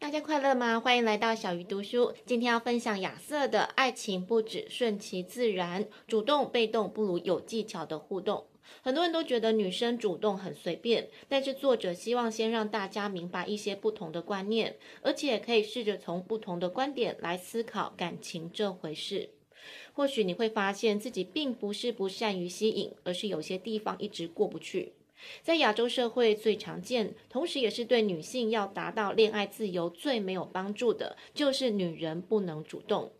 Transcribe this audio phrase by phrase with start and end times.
[0.00, 0.78] 大家快乐吗？
[0.78, 2.14] 欢迎来到小鱼读书。
[2.24, 8.38] 今天要分享亚瑟的《爱情不止顺其自然，主动被动不如有技巧的互动》。
[8.80, 19.30] 很多人都觉得女生主动很随便，但是作者希望先让大家明白一些不同的观念，而且可以试着从不同的观点来思考感情这回事。
[19.92, 24.92] 或许你会发现自己并不是不善于吸引，而是有些地方一直过不去。
[25.42, 33.12] 在亚洲社会最常见，同时也是对女性要达到恋爱自由最没有帮助的，就是女人不能主动。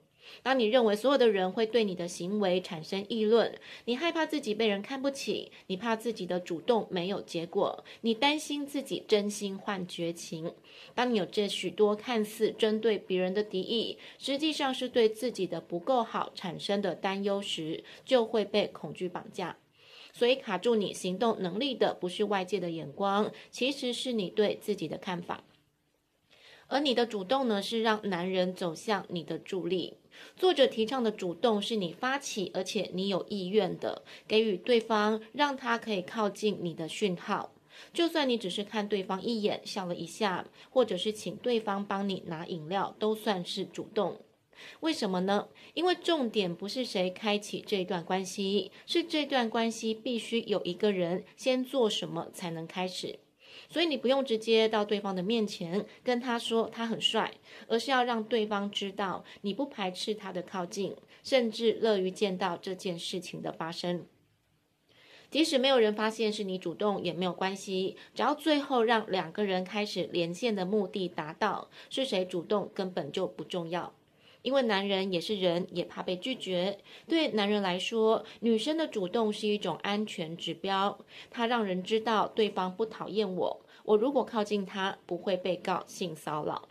[0.42, 10.52] 当你认为所有的人会对你的行为产生议论，你害怕自己被人看不起，你怕自己的主动没有结果，你担心自己真心换绝情。
[10.94, 19.56] 当你有这许多看似针对别人的敌意，实际上是对自己的不够好产生的担忧时，就会被恐惧绑架。
[20.12, 25.44] 所以卡住你行动能力的不是外界的眼光，其实是你对自己的看法。
[26.70, 29.94] 而你的主动呢，是让男人走向你的助力。
[30.36, 37.52] 作者提倡的主动是你发起，而且你有意愿的，给予对方让他可以靠近你的讯号。
[37.94, 44.20] 就算你只是看对方一眼，笑了一下，或者是请对方帮你拿饮料，都算是主动。
[44.80, 45.48] 为什么呢？
[45.74, 53.18] 因为重点不是谁开启这段关系，是这段关系必须有一个人先做什么才能开始。
[53.70, 57.34] 所以你不用直接到对方的面前跟他说他很帅，
[57.66, 64.06] 而是要让对方知道你不排斥他的靠近，甚至乐于见到这件事情的发生。
[65.30, 73.92] 即使没有人发现是你主动也没有关系，只要最后让两个人开始连线的目的达到，是谁主动根本就不重要。
[74.48, 76.78] 因为男人也是人，也怕被拒绝。
[77.06, 80.98] 对男人来说，女生的主动是一种安全指标，
[81.30, 86.66] 它让人知道对方不讨厌我，我如果靠近他，不会被告性骚扰。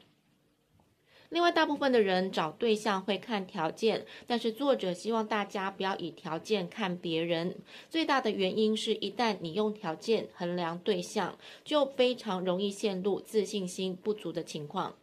[1.30, 7.59] 另外，大部分的人找对象会看条件，但是作者希望大家不要以条件看别人。
[7.92, 14.95] 最大的原因是，一旦你用条件衡量对象，就非常容易陷入自信心不足的情况。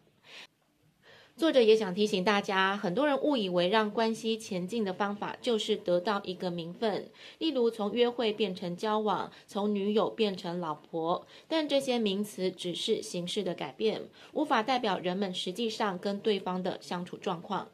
[1.37, 11.27] 作者也想提醒大家，很多人误以为让关系前进的方法就是得到一个名分，例如从约会变成交往，从女友变成老婆。
[11.49, 14.03] 但这些名词只是形式的改变，
[14.33, 17.69] 无法代表人们实际上跟对方的相处状况。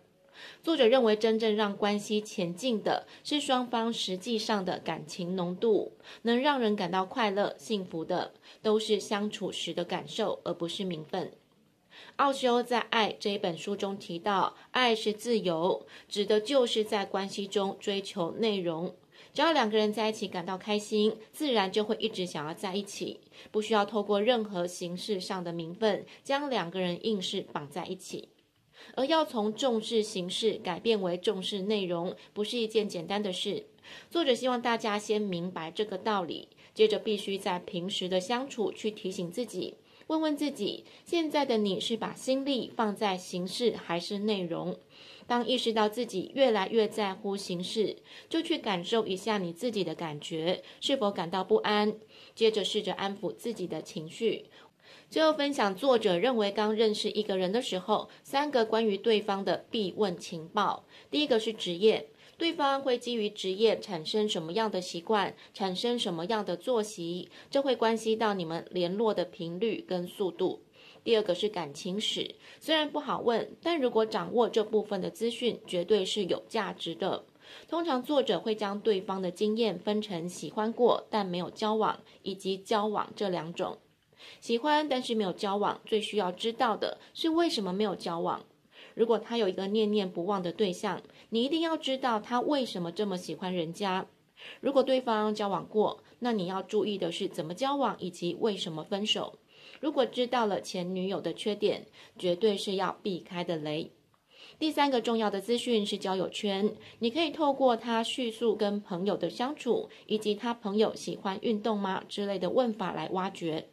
[0.63, 8.33] 作者认为，真正让关系前进的是双方实际上的感情浓度，能让人感到快乐、幸福的，
[8.63, 11.31] 都是相处时的感受，而不是名分。
[12.17, 18.95] 奥修在《爱》这一本书中提到，爱是自由，指的就是在关系中追求内容。
[19.33, 28.31] 只要两个人在一起感到开心，自然就会一直想要在一起，不需要透过任何形式上的名分将两个人硬是绑在一起。
[28.95, 33.67] 而要从重视形式改变为重视内容，不是一件简单的事。
[34.11, 39.77] 作者希望大家先明白这个道理，接着必须在平时的相处去提醒自己。
[40.11, 44.77] 问问自己，现在的你是把心力放在形式还是内容？
[45.29, 47.97] 当意识到自己越来越在乎形式，
[48.29, 51.95] 就去感受一下你自己的感觉，是否感到不安？
[52.35, 54.47] 接着试着安抚自己的情绪。
[55.09, 60.85] 最后分享作者认为，刚认识一个人的时候，三个关于对方的必问情报。
[61.09, 62.09] 第一个是职业。
[62.41, 70.63] 对方会基于职业产生什么样的习惯，产生什么样的作息，这会关系到你们联络的频率跟速度。
[71.05, 77.27] 第二个是感情史，虽然不好问，但如果掌握这部分的资讯，绝对是有价值的。
[77.69, 83.77] 通常作者会将对方的经验分成喜欢过但没有交往，以及交往这两种。
[84.41, 88.43] 喜欢但是没有交往，最需要知道的是为什么没有交往。
[88.95, 94.07] 如果他有一个念念不忘的对象，你一定要知道他为什么这么喜欢人家。
[94.61, 99.39] 如果对方交往过，那你要注意的是怎么交往以及为什么分手。
[99.81, 101.87] 如果知道了前女友的缺点，
[102.19, 103.91] 绝对是要避开的雷。
[104.59, 113.69] 第三个重要的资讯是交友圈，你可以透过他叙述跟朋友的相处，以及他朋友喜欢运动吗之类的问法来挖掘。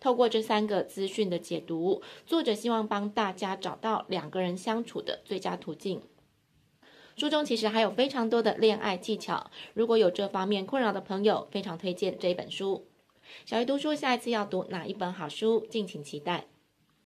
[0.00, 6.02] 透过这三个资讯的解读，作者希望帮大家找到两个人相处的最佳途径。
[7.16, 12.86] 书中其实还有非常多的恋爱技巧，如果有这方面困扰的朋友，非常推荐这一本书。
[13.44, 16.46] 小鱼读书下一次要读哪一本好书，敬请期待。